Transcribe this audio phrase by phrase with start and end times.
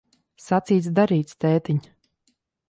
[0.45, 1.79] Sacīts, darīts, tētiņ.